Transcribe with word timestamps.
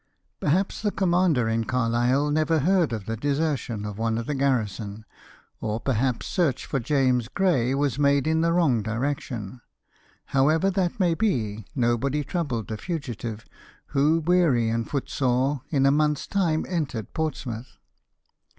Perhaps 0.39 0.81
the 0.81 0.89
commander 0.89 1.47
in 1.47 1.65
Carlisle 1.65 2.31
never 2.31 2.61
heard 2.61 2.91
of 2.91 3.05
the 3.05 3.15
desertion 3.15 3.85
of 3.85 3.99
one 3.99 4.17
of 4.17 4.25
the 4.25 4.33
garrison, 4.33 5.05
or 5.59 5.79
perhaps 5.79 6.25
search 6.25 6.65
for 6.65 6.79
James 6.79 7.27
Gray 7.27 7.75
was 7.75 7.99
made 7.99 8.25
in 8.25 8.41
the 8.41 8.51
wrong 8.51 8.81
direction. 8.81 9.61
However 10.25 10.71
that 10.71 10.99
may 10.99 11.13
be, 11.13 11.67
nobody 11.75 12.23
troubled 12.23 12.67
the 12.69 12.77
fugitive, 12.77 13.45
who 13.89 14.21
weary 14.21 14.69
and 14.71 14.89
footsore, 14.89 15.61
in 15.69 15.85
a 15.85 15.91
month's 15.91 16.25
time 16.25 16.65
entered 16.67 17.13
Portsmouth. 17.13 17.77